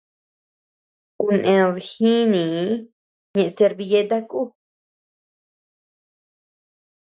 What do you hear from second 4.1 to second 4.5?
ku.